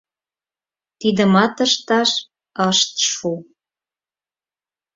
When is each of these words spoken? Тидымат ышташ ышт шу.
Тидымат 0.99 1.55
ышташ 1.65 2.11
ышт 2.69 2.93
шу. 3.11 3.31